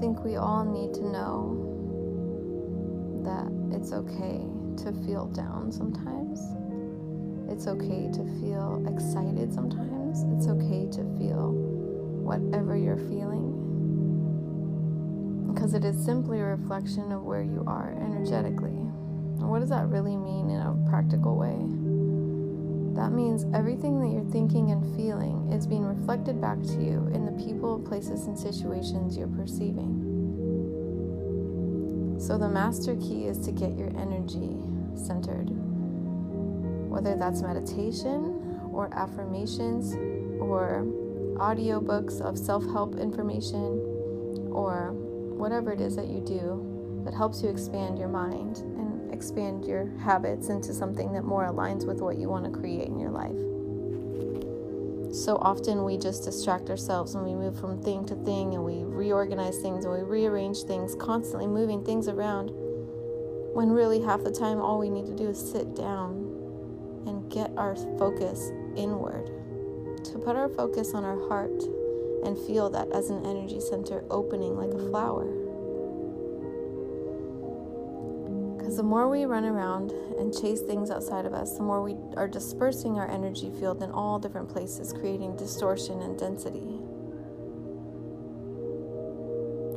think 0.00 0.24
we 0.24 0.36
all 0.36 0.64
need 0.64 0.94
to 0.94 1.02
know 1.06 1.68
that 3.22 3.76
it's 3.76 3.92
okay 3.92 4.40
to 4.82 4.92
feel 5.04 5.26
down 5.26 5.70
sometimes. 5.70 6.40
It's 7.52 7.66
okay 7.66 8.08
to 8.10 8.24
feel 8.40 8.82
excited 8.88 9.52
sometimes. 9.52 10.24
It's 10.34 10.48
okay 10.48 10.88
to 10.92 11.04
feel 11.18 11.52
whatever 12.24 12.78
you're 12.78 12.96
feeling. 12.96 13.58
Because 15.52 15.74
it 15.74 15.84
is 15.84 16.02
simply 16.02 16.40
a 16.40 16.44
reflection 16.44 17.12
of 17.12 17.22
where 17.22 17.42
you 17.42 17.62
are 17.66 17.90
energetically. 18.00 18.70
What 18.70 19.60
does 19.60 19.68
that 19.68 19.86
really 19.88 20.16
mean 20.16 20.48
in 20.48 20.60
a 20.60 20.74
practical 20.88 21.36
way? 21.36 21.89
That 22.94 23.12
means 23.12 23.46
everything 23.54 24.00
that 24.00 24.08
you're 24.08 24.30
thinking 24.32 24.70
and 24.70 24.96
feeling 24.96 25.52
is 25.52 25.66
being 25.66 25.84
reflected 25.84 26.40
back 26.40 26.60
to 26.62 26.82
you 26.82 27.10
in 27.14 27.24
the 27.24 27.32
people, 27.32 27.78
places, 27.78 28.26
and 28.26 28.38
situations 28.38 29.16
you're 29.16 29.28
perceiving. 29.28 30.06
So, 32.18 32.36
the 32.36 32.48
master 32.48 32.96
key 32.96 33.26
is 33.26 33.38
to 33.40 33.52
get 33.52 33.76
your 33.78 33.88
energy 33.96 34.58
centered. 34.94 35.48
Whether 36.90 37.16
that's 37.16 37.42
meditation 37.42 38.68
or 38.72 38.90
affirmations 38.92 39.94
or 40.40 40.84
audiobooks 41.36 42.20
of 42.20 42.36
self 42.36 42.64
help 42.64 42.98
information 42.98 43.80
or 44.52 44.92
whatever 44.92 45.72
it 45.72 45.80
is 45.80 45.96
that 45.96 46.08
you 46.08 46.20
do 46.20 47.02
that 47.04 47.14
helps 47.14 47.42
you 47.42 47.48
expand 47.48 47.98
your 47.98 48.08
mind 48.08 48.58
and 48.58 48.89
expand 49.12 49.64
your 49.64 49.86
habits 49.98 50.48
into 50.48 50.72
something 50.72 51.12
that 51.12 51.24
more 51.24 51.46
aligns 51.46 51.86
with 51.86 52.00
what 52.00 52.18
you 52.18 52.28
want 52.28 52.44
to 52.44 52.50
create 52.50 52.88
in 52.88 52.98
your 52.98 53.10
life. 53.10 53.36
So 55.14 55.36
often 55.38 55.84
we 55.84 55.98
just 55.98 56.24
distract 56.24 56.70
ourselves 56.70 57.14
and 57.14 57.24
we 57.24 57.34
move 57.34 57.58
from 57.58 57.82
thing 57.82 58.04
to 58.06 58.14
thing 58.24 58.54
and 58.54 58.64
we 58.64 58.84
reorganize 58.84 59.58
things 59.58 59.84
and 59.84 59.92
we 59.92 60.02
rearrange 60.02 60.62
things, 60.62 60.94
constantly 60.94 61.48
moving 61.48 61.84
things 61.84 62.06
around. 62.06 62.50
When 63.52 63.70
really 63.70 64.00
half 64.00 64.22
the 64.22 64.30
time 64.30 64.60
all 64.60 64.78
we 64.78 64.88
need 64.88 65.06
to 65.06 65.16
do 65.16 65.28
is 65.28 65.38
sit 65.38 65.74
down 65.74 66.12
and 67.06 67.28
get 67.30 67.50
our 67.56 67.74
focus 67.98 68.52
inward 68.76 69.26
to 70.04 70.18
put 70.18 70.36
our 70.36 70.48
focus 70.48 70.94
on 70.94 71.04
our 71.04 71.28
heart 71.28 71.62
and 72.24 72.38
feel 72.38 72.70
that 72.70 72.90
as 72.92 73.10
an 73.10 73.24
energy 73.26 73.60
center 73.60 74.04
opening 74.10 74.56
like 74.56 74.72
a 74.72 74.90
flower. 74.90 75.49
The 78.80 78.86
more 78.86 79.10
we 79.10 79.26
run 79.26 79.44
around 79.44 79.90
and 80.18 80.32
chase 80.32 80.62
things 80.62 80.90
outside 80.90 81.26
of 81.26 81.34
us, 81.34 81.58
the 81.58 81.62
more 81.62 81.82
we 81.82 81.96
are 82.16 82.26
dispersing 82.26 82.98
our 82.98 83.10
energy 83.10 83.50
field 83.60 83.82
in 83.82 83.90
all 83.90 84.18
different 84.18 84.48
places, 84.48 84.90
creating 84.94 85.36
distortion 85.36 86.00
and 86.00 86.18
density. 86.18 86.80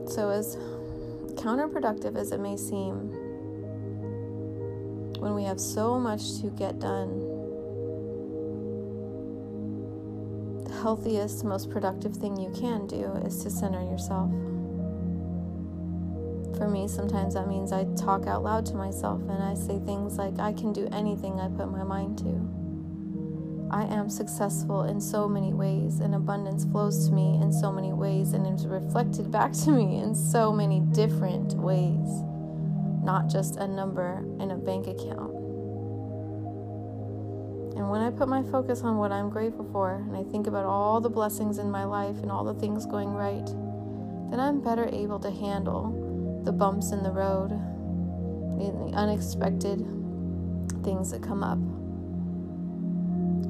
So, 0.10 0.30
as 0.30 0.56
counterproductive 1.36 2.16
as 2.16 2.32
it 2.32 2.40
may 2.40 2.56
seem, 2.56 3.12
when 5.20 5.36
we 5.36 5.44
have 5.44 5.60
so 5.60 6.00
much 6.00 6.40
to 6.40 6.48
get 6.52 6.80
done 6.80 7.20
the 10.64 10.82
healthiest, 10.82 11.44
most 11.44 11.70
productive 11.70 12.16
thing 12.16 12.38
you 12.38 12.52
can 12.58 12.88
do 12.88 13.12
is 13.26 13.44
to 13.44 13.50
center 13.50 13.82
yourself. 13.82 14.32
For 16.58 16.68
me, 16.68 16.88
sometimes 16.88 17.34
that 17.34 17.48
means 17.48 17.72
I 17.72 17.86
talk 17.96 18.28
out 18.28 18.44
loud 18.44 18.66
to 18.68 18.76
myself 18.76 19.22
and 19.22 19.44
I 19.44 19.54
say 19.56 19.80
things 19.80 20.18
like, 20.18 20.40
I 20.40 20.54
can 20.54 20.72
do 20.72 20.88
anything 20.92 21.40
I 21.40 21.48
put 21.48 21.72
my 21.72 21.84
mind 21.84 22.18
to. 22.20 22.64
I 23.72 23.86
am 23.86 24.08
successful 24.08 24.84
in 24.84 25.02
so 25.02 25.28
many 25.28 25.52
ways, 25.52 26.00
and 26.00 26.14
abundance 26.14 26.64
flows 26.64 27.08
to 27.08 27.14
me 27.14 27.40
in 27.42 27.52
so 27.52 27.72
many 27.72 27.92
ways, 27.92 28.34
and 28.34 28.46
is 28.46 28.68
reflected 28.68 29.32
back 29.32 29.52
to 29.64 29.72
me 29.72 29.98
in 29.98 30.14
so 30.14 30.54
many 30.54 30.80
different 30.80 31.56
ways, 31.56 32.22
not 33.04 33.30
just 33.30 33.56
a 33.56 33.68
number 33.68 34.24
in 34.40 34.52
a 34.52 34.58
bank 34.58 34.86
account. 34.86 35.34
And 37.76 37.90
when 37.90 38.02
I 38.02 38.12
put 38.12 38.28
my 38.28 38.44
focus 38.44 38.82
on 38.82 38.98
what 38.98 39.12
I'm 39.12 39.32
grateful 39.32 39.68
for 39.72 39.96
and 39.96 40.16
I 40.16 40.24
think 40.32 40.46
about 40.46 40.66
all 40.66 41.02
the 41.02 41.10
blessings 41.10 41.58
in 41.58 41.72
my 41.72 41.84
life 41.84 42.18
and 42.22 42.32
all 42.32 42.44
the 42.44 42.54
things 42.54 42.86
going 42.86 43.10
right, 43.10 43.48
then 44.30 44.40
I'm 44.40 44.62
better 44.62 44.88
able 44.94 45.18
to 45.20 45.32
handle 45.32 46.03
the 46.44 46.52
bumps 46.52 46.92
in 46.92 47.04
the 47.04 47.12
road, 47.12 47.50
the 48.60 48.92
unexpected 48.96 49.80
things 50.84 51.12
that 51.12 51.22
come 51.24 51.44
up. 51.44 51.60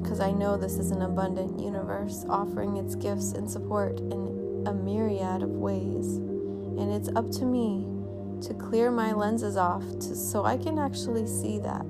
Because 0.02 0.20
I 0.20 0.32
know 0.32 0.56
this 0.56 0.78
is 0.78 0.90
an 0.90 1.02
abundant 1.02 1.60
universe 1.60 2.24
offering 2.28 2.76
its 2.76 2.94
gifts 2.94 3.32
and 3.32 3.50
support 3.50 3.98
in 4.00 4.64
a 4.66 4.72
myriad 4.72 5.42
of 5.42 5.50
ways. 5.50 6.16
And 6.16 6.92
it's 6.92 7.08
up 7.16 7.30
to 7.32 7.44
me 7.44 7.86
to 8.46 8.54
clear 8.54 8.90
my 8.90 9.12
lenses 9.12 9.56
off 9.56 9.82
to, 10.00 10.14
so 10.16 10.44
I 10.44 10.56
can 10.56 10.78
actually 10.78 11.26
see 11.26 11.58
that 11.60 11.84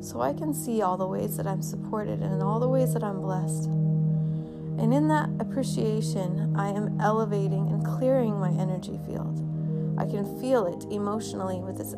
so 0.00 0.20
I 0.20 0.32
can 0.32 0.54
see 0.54 0.82
all 0.82 0.96
the 0.96 1.06
ways 1.06 1.36
that 1.36 1.46
I'm 1.46 1.62
supported 1.62 2.20
and 2.20 2.42
all 2.42 2.60
the 2.60 2.68
ways 2.68 2.94
that 2.94 3.02
I'm 3.02 3.20
blessed. 3.20 3.64
And 3.64 4.94
in 4.94 5.08
that 5.08 5.28
appreciation, 5.40 6.54
I 6.56 6.68
am 6.68 7.00
elevating 7.00 7.68
and 7.68 7.84
clearing 7.84 8.38
my 8.38 8.50
energy 8.50 8.98
field. 9.06 9.47
I 9.98 10.06
can 10.06 10.40
feel 10.40 10.66
it 10.66 10.84
emotionally 10.92 11.58
with 11.60 11.76
this 11.76 11.94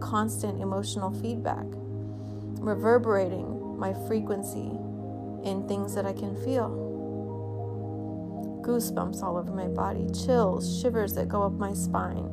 constant 0.00 0.60
emotional 0.60 1.10
feedback, 1.22 1.64
reverberating 2.60 3.78
my 3.78 3.94
frequency 4.06 4.70
in 5.48 5.64
things 5.66 5.94
that 5.94 6.04
I 6.04 6.12
can 6.12 6.36
feel. 6.44 6.68
Goosebumps 8.62 9.22
all 9.22 9.38
over 9.38 9.52
my 9.52 9.68
body, 9.68 10.06
chills, 10.10 10.80
shivers 10.80 11.14
that 11.14 11.28
go 11.28 11.42
up 11.42 11.52
my 11.52 11.72
spine, 11.72 12.28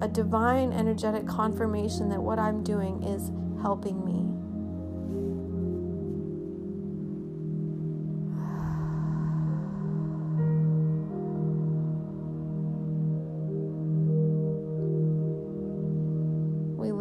a 0.00 0.08
divine 0.08 0.72
energetic 0.72 1.26
confirmation 1.26 2.08
that 2.08 2.22
what 2.22 2.38
I'm 2.38 2.64
doing 2.64 3.02
is 3.02 3.30
helping 3.60 4.04
me. 4.04 4.25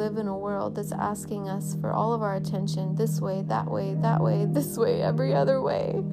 Live 0.06 0.18
in 0.18 0.28
a 0.28 0.38
world 0.38 0.76
that's 0.76 0.92
asking 0.92 1.50
us 1.50 1.76
for 1.82 1.92
all 1.92 2.14
of 2.14 2.22
our 2.22 2.36
attention 2.36 2.94
this 2.96 3.20
way, 3.20 3.42
that 3.48 3.66
way, 3.66 3.96
that 3.96 4.22
way, 4.22 4.46
this 4.50 4.78
way, 4.78 5.02
every 5.02 5.34
other 5.34 5.60
way. 5.62 6.04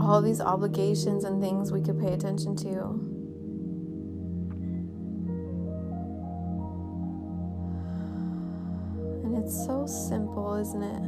All 0.00 0.20
these 0.20 0.40
obligations 0.40 1.22
and 1.22 1.40
things 1.40 1.70
we 1.70 1.80
could 1.80 2.00
pay 2.00 2.12
attention 2.12 2.56
to. 2.56 2.68
And 9.24 9.38
it's 9.38 9.54
so 9.64 9.86
simple, 9.86 10.54
isn't 10.56 10.82
it? 10.82 11.02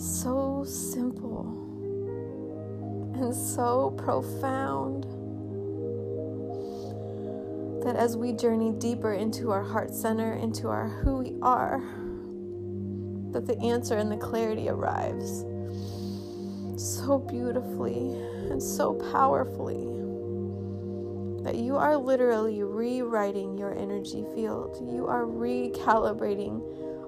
So 0.00 0.62
simple 0.64 1.46
and 3.14 3.34
so 3.34 3.90
profound 3.98 5.04
that 7.88 7.96
as 7.96 8.18
we 8.18 8.34
journey 8.34 8.70
deeper 8.72 9.14
into 9.14 9.50
our 9.50 9.64
heart 9.64 9.94
center, 9.94 10.34
into 10.34 10.68
our 10.68 10.90
who 10.90 11.16
we 11.16 11.34
are, 11.40 11.80
that 13.32 13.46
the 13.46 13.58
answer 13.60 13.96
and 13.96 14.12
the 14.12 14.16
clarity 14.18 14.68
arrives 14.68 15.40
so 16.76 17.18
beautifully 17.18 18.12
and 18.50 18.62
so 18.62 18.92
powerfully 19.10 19.86
that 21.44 21.56
you 21.56 21.76
are 21.78 21.96
literally 21.96 22.62
rewriting 22.62 23.56
your 23.56 23.72
energy 23.72 24.22
field. 24.34 24.76
You 24.92 25.06
are 25.06 25.24
recalibrating 25.24 26.60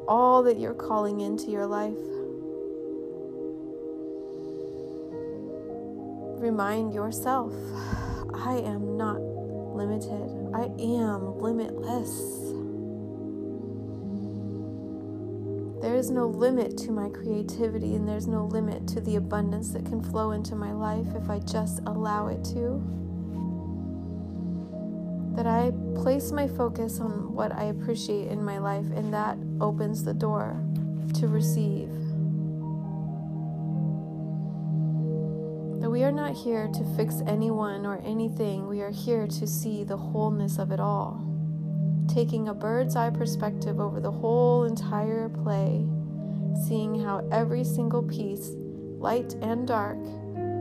all 0.09 0.43
that 0.45 0.59
you're 0.59 0.73
calling 0.73 1.21
into 1.21 1.51
your 1.51 1.67
life. 1.67 1.93
Remind 6.41 6.95
yourself 6.95 7.53
I 8.33 8.63
am 8.65 8.97
not 8.97 9.30
limited. 9.81 10.51
I 10.55 10.65
am 10.79 11.41
limitless. 11.41 12.11
There 15.81 15.97
is 15.97 16.11
no 16.11 16.27
limit 16.27 16.77
to 16.79 16.93
my 16.93 17.09
creativity, 17.09 17.95
and 17.95 18.07
there's 18.07 18.27
no 18.27 18.45
limit 18.45 18.87
to 18.89 19.01
the 19.01 19.17
abundance 19.17 19.71
that 19.71 19.87
can 19.87 20.03
flow 20.03 20.33
into 20.33 20.55
my 20.55 20.73
life 20.73 21.07
if 21.17 21.31
I 21.31 21.39
just 21.39 21.81
allow 21.87 22.27
it 22.27 22.45
to. 22.53 22.83
That 25.35 25.47
I 25.47 25.73
place 25.95 26.31
my 26.31 26.47
focus 26.47 27.01
on 27.01 27.33
what 27.33 27.53
I 27.53 27.65
appreciate 27.65 28.29
in 28.29 28.45
my 28.45 28.59
life, 28.59 28.91
and 28.95 29.15
that 29.15 29.39
opens 29.63 30.05
the 30.05 30.13
door 30.13 30.63
to 31.15 31.29
receive. 31.29 31.89
We 35.89 36.05
are 36.05 36.13
not 36.13 36.37
here 36.37 36.69
to 36.69 36.97
fix 36.97 37.23
anyone 37.27 37.87
or 37.87 38.03
anything. 38.05 38.67
We 38.67 38.83
are 38.83 38.91
here 38.91 39.27
to 39.27 39.47
see 39.47 39.83
the 39.85 39.97
wholeness 39.97 40.59
of 40.59 40.73
it 40.73 40.81
all. 40.81 41.27
Taking 42.13 42.49
a 42.49 42.55
bird's 42.55 42.97
eye 42.97 43.11
perspective 43.11 43.81
over 43.81 44.01
the 44.01 44.11
whole 44.11 44.65
entire 44.65 45.29
play, 45.29 45.87
seeing 46.67 47.01
how 47.01 47.27
every 47.33 47.65
single 47.65 48.03
piece, 48.03 48.51
light 48.99 49.35
and 49.41 49.67
dark, 49.67 49.99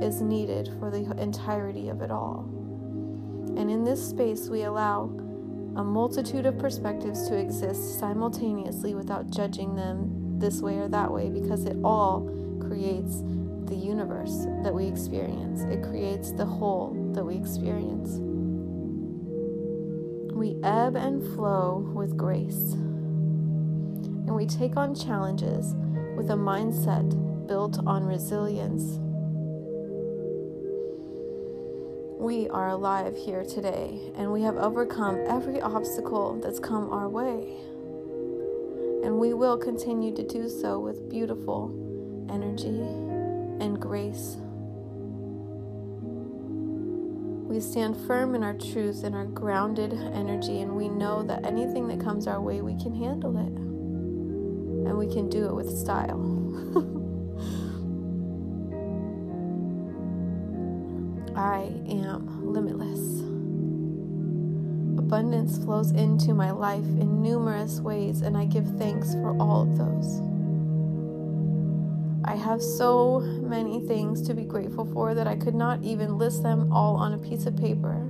is 0.01 0.21
needed 0.21 0.69
for 0.79 0.89
the 0.89 1.11
entirety 1.21 1.89
of 1.89 2.01
it 2.01 2.11
all. 2.11 2.45
And 3.57 3.69
in 3.69 3.83
this 3.83 4.07
space, 4.07 4.47
we 4.47 4.63
allow 4.63 5.11
a 5.75 5.83
multitude 5.83 6.45
of 6.45 6.57
perspectives 6.57 7.27
to 7.27 7.37
exist 7.37 7.99
simultaneously 7.99 8.95
without 8.95 9.29
judging 9.29 9.75
them 9.75 10.39
this 10.39 10.61
way 10.61 10.77
or 10.77 10.87
that 10.87 11.11
way 11.11 11.29
because 11.29 11.65
it 11.65 11.75
all 11.83 12.29
creates 12.61 13.21
the 13.69 13.75
universe 13.75 14.45
that 14.63 14.73
we 14.73 14.87
experience. 14.87 15.61
It 15.63 15.83
creates 15.83 16.31
the 16.31 16.45
whole 16.45 17.11
that 17.13 17.23
we 17.23 17.35
experience. 17.35 18.17
We 20.33 20.55
ebb 20.63 20.95
and 20.95 21.23
flow 21.35 21.91
with 21.93 22.17
grace. 22.17 22.73
And 22.73 24.35
we 24.35 24.45
take 24.45 24.77
on 24.77 24.95
challenges 24.95 25.75
with 26.17 26.29
a 26.31 26.35
mindset 26.35 27.07
built 27.47 27.79
on 27.85 28.03
resilience 28.03 28.99
we 32.19 32.49
are 32.49 32.67
alive 32.67 33.15
here 33.15 33.45
today 33.45 34.11
and 34.15 34.31
we 34.31 34.41
have 34.41 34.57
overcome 34.57 35.17
every 35.25 35.61
obstacle 35.61 36.39
that's 36.43 36.59
come 36.59 36.91
our 36.91 37.07
way. 37.07 37.55
And 39.03 39.17
we 39.17 39.33
will 39.33 39.57
continue 39.57 40.13
to 40.13 40.23
do 40.23 40.49
so 40.49 40.79
with 40.79 41.09
beautiful 41.09 41.73
energy 42.29 43.08
and 43.59 43.79
grace. 43.79 44.37
We 47.49 47.59
stand 47.59 47.97
firm 48.05 48.35
in 48.35 48.43
our 48.43 48.53
truth 48.53 49.03
and 49.03 49.15
our 49.15 49.25
grounded 49.25 49.93
energy, 49.93 50.61
and 50.61 50.75
we 50.75 50.87
know 50.87 51.23
that 51.23 51.43
anything 51.45 51.87
that 51.87 51.99
comes 51.99 52.27
our 52.27 52.39
way, 52.39 52.61
we 52.61 52.75
can 52.75 52.93
handle 52.93 53.35
it. 53.37 53.51
And 54.87 54.95
we 54.97 55.07
can 55.07 55.29
do 55.29 55.47
it 55.47 55.55
with 55.55 55.69
style. 55.69 56.19
I 61.35 61.71
am 61.89 62.53
limitless. 62.53 63.21
Abundance 64.99 65.57
flows 65.57 65.89
into 65.91 66.35
my 66.35 66.51
life 66.51 66.83
in 66.83 67.21
numerous 67.21 67.79
ways, 67.79 68.21
and 68.21 68.37
I 68.37 68.45
give 68.45 68.67
thanks 68.77 69.15
for 69.15 69.35
all 69.41 69.63
of 69.63 69.77
those. 69.77 70.28
I 72.29 72.35
have 72.35 72.61
so 72.61 73.21
many 73.21 73.79
things 73.79 74.21
to 74.27 74.35
be 74.35 74.43
grateful 74.43 74.85
for 74.93 75.15
that 75.15 75.25
I 75.25 75.35
could 75.35 75.55
not 75.55 75.81
even 75.81 76.19
list 76.19 76.43
them 76.43 76.71
all 76.71 76.95
on 76.95 77.13
a 77.13 77.17
piece 77.17 77.47
of 77.47 77.57
paper. 77.57 78.07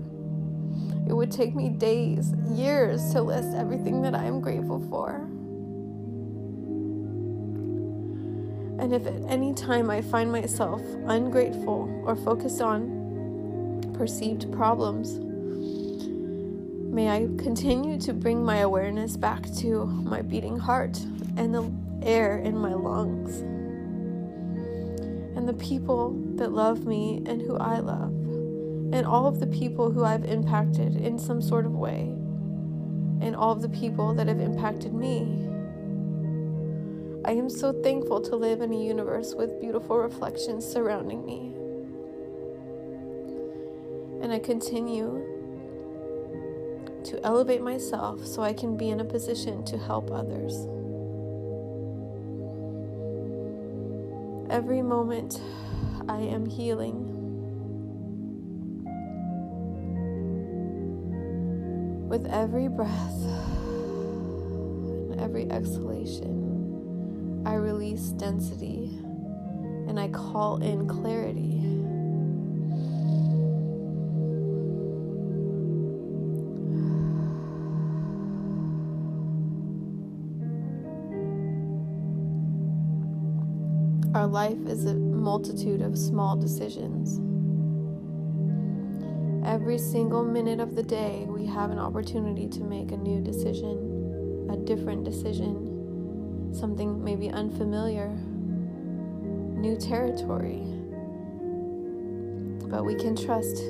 It 1.07 1.13
would 1.13 1.31
take 1.31 1.55
me 1.55 1.69
days, 1.69 2.33
years 2.51 3.13
to 3.13 3.21
list 3.21 3.55
everything 3.55 4.01
that 4.01 4.13
I 4.13 4.25
am 4.25 4.41
grateful 4.41 4.85
for. 4.89 5.21
And 8.83 8.93
if 8.93 9.07
at 9.07 9.21
any 9.29 9.53
time 9.53 9.89
I 9.89 10.01
find 10.01 10.29
myself 10.29 10.81
ungrateful 11.05 12.03
or 12.05 12.17
focused 12.17 12.59
on 12.59 13.93
perceived 13.93 14.51
problems. 14.51 15.17
May 16.93 17.07
I 17.07 17.29
continue 17.41 17.97
to 18.01 18.11
bring 18.11 18.43
my 18.43 18.57
awareness 18.57 19.15
back 19.15 19.49
to 19.59 19.85
my 19.85 20.21
beating 20.21 20.59
heart 20.59 20.97
and 21.37 21.55
the 21.55 21.71
air 22.05 22.39
in 22.39 22.57
my 22.57 22.73
lungs 22.73 23.45
and 25.39 25.47
the 25.47 25.53
people 25.53 26.11
that 26.35 26.51
love 26.51 26.85
me 26.85 27.23
and 27.25 27.41
who 27.41 27.55
I 27.55 27.79
love, 27.79 28.11
and 28.93 29.05
all 29.05 29.25
of 29.25 29.39
the 29.39 29.47
people 29.47 29.89
who 29.89 30.03
I've 30.03 30.25
impacted 30.25 30.97
in 30.97 31.17
some 31.17 31.41
sort 31.41 31.65
of 31.65 31.73
way, 31.73 32.01
and 33.21 33.35
all 33.35 33.53
of 33.53 33.61
the 33.61 33.69
people 33.69 34.13
that 34.15 34.27
have 34.27 34.39
impacted 34.39 34.93
me. 34.93 35.21
I 37.25 37.31
am 37.31 37.49
so 37.49 37.71
thankful 37.71 38.21
to 38.21 38.35
live 38.35 38.61
in 38.61 38.73
a 38.73 38.83
universe 38.83 39.33
with 39.33 39.61
beautiful 39.61 39.97
reflections 39.97 40.65
surrounding 40.65 41.25
me 41.25 41.53
and 44.21 44.33
I 44.33 44.39
continue 44.39 45.25
to 47.05 47.19
elevate 47.23 47.61
myself 47.61 48.25
so 48.25 48.41
I 48.41 48.53
can 48.53 48.75
be 48.75 48.89
in 48.89 48.99
a 48.99 49.05
position 49.05 49.63
to 49.65 49.77
help 49.77 50.11
others. 50.11 50.67
Every 54.49 54.81
moment 54.81 55.39
I 56.07 56.21
am 56.21 56.47
healing. 56.47 57.05
With 62.09 62.25
every 62.25 62.67
breath 62.67 63.23
and 65.11 65.21
every 65.21 65.51
exhalation, 65.51 67.43
I 67.45 67.53
release 67.53 68.09
density 68.09 68.89
and 69.87 69.99
I 69.99 70.07
call 70.07 70.57
in 70.63 70.87
clarity. 70.87 71.78
Life 84.29 84.67
is 84.67 84.85
a 84.85 84.93
multitude 84.93 85.81
of 85.81 85.97
small 85.97 86.35
decisions. 86.35 87.19
Every 89.45 89.79
single 89.79 90.23
minute 90.23 90.59
of 90.59 90.75
the 90.75 90.83
day, 90.83 91.25
we 91.27 91.47
have 91.47 91.71
an 91.71 91.79
opportunity 91.79 92.47
to 92.49 92.63
make 92.63 92.91
a 92.91 92.97
new 92.97 93.21
decision, 93.21 94.47
a 94.51 94.57
different 94.57 95.03
decision, 95.03 96.53
something 96.53 97.03
maybe 97.03 97.29
unfamiliar, 97.29 98.09
new 98.09 99.75
territory. 99.77 100.61
But 102.69 102.85
we 102.85 102.93
can 102.95 103.15
trust 103.15 103.63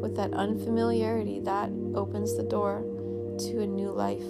with 0.00 0.16
that 0.16 0.32
unfamiliarity 0.32 1.40
that 1.40 1.70
opens 1.94 2.36
the 2.36 2.42
door 2.42 2.82
to 3.38 3.60
a 3.60 3.66
new 3.66 3.90
life, 3.90 4.24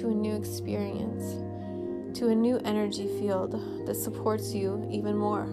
to 0.00 0.08
a 0.08 0.14
new 0.14 0.34
experience 0.34 1.51
to 2.14 2.28
a 2.28 2.34
new 2.34 2.58
energy 2.64 3.06
field 3.18 3.86
that 3.86 3.94
supports 3.94 4.54
you 4.54 4.86
even 4.90 5.16
more, 5.16 5.46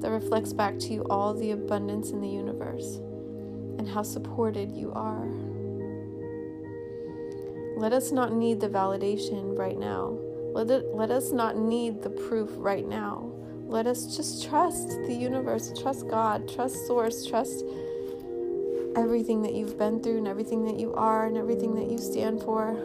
that 0.00 0.10
reflects 0.10 0.52
back 0.52 0.78
to 0.78 0.92
you 0.92 1.02
all 1.10 1.34
the 1.34 1.52
abundance 1.52 2.10
in 2.10 2.20
the 2.20 2.28
universe 2.28 2.96
and 3.78 3.88
how 3.88 4.02
supported 4.02 4.72
you 4.72 4.92
are. 4.92 5.26
Let 7.76 7.92
us 7.92 8.12
not 8.12 8.32
need 8.32 8.60
the 8.60 8.68
validation 8.68 9.58
right 9.58 9.78
now. 9.78 10.18
Let, 10.52 10.70
it, 10.70 10.94
let 10.94 11.10
us 11.10 11.32
not 11.32 11.56
need 11.56 12.02
the 12.02 12.10
proof 12.10 12.50
right 12.56 12.86
now. 12.86 13.32
Let 13.66 13.86
us 13.86 14.16
just 14.16 14.46
trust 14.46 14.88
the 15.06 15.14
universe, 15.14 15.72
trust 15.80 16.06
God, 16.08 16.48
trust 16.48 16.86
Source, 16.86 17.26
trust 17.26 17.64
everything 18.96 19.42
that 19.42 19.54
you've 19.54 19.76
been 19.76 20.02
through 20.02 20.18
and 20.18 20.28
everything 20.28 20.64
that 20.66 20.78
you 20.78 20.94
are 20.94 21.26
and 21.26 21.36
everything 21.36 21.74
that 21.74 21.90
you 21.90 21.98
stand 21.98 22.40
for. 22.42 22.76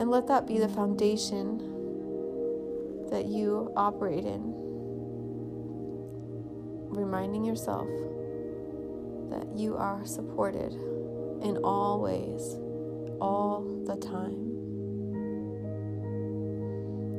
And 0.00 0.10
let 0.10 0.26
that 0.28 0.46
be 0.46 0.58
the 0.58 0.68
foundation 0.68 1.58
that 3.10 3.26
you 3.26 3.70
operate 3.76 4.24
in. 4.24 4.54
Reminding 6.88 7.44
yourself 7.44 7.86
that 9.28 9.54
you 9.54 9.76
are 9.76 10.06
supported 10.06 10.72
in 11.42 11.58
all 11.62 12.00
ways, 12.00 12.56
all 13.20 13.60
the 13.84 13.96
time. 13.96 14.48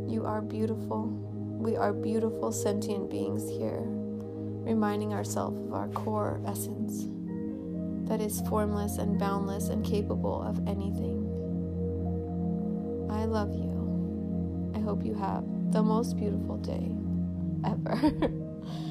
You 0.09 0.25
are 0.25 0.41
beautiful. 0.41 1.05
We 1.59 1.75
are 1.75 1.93
beautiful 1.93 2.51
sentient 2.51 3.11
beings 3.11 3.47
here, 3.47 3.83
reminding 3.85 5.13
ourselves 5.13 5.55
of 5.67 5.73
our 5.73 5.89
core 5.89 6.41
essence 6.47 7.05
that 8.09 8.21
is 8.21 8.41
formless 8.49 8.97
and 8.97 9.19
boundless 9.19 9.69
and 9.69 9.85
capable 9.85 10.41
of 10.41 10.67
anything. 10.67 11.10
I 13.21 13.25
love 13.25 13.53
you. 13.53 14.71
I 14.75 14.79
hope 14.79 15.05
you 15.05 15.13
have 15.13 15.43
the 15.71 15.83
most 15.83 16.17
beautiful 16.17 16.57
day 16.57 16.91
ever. 17.63 17.95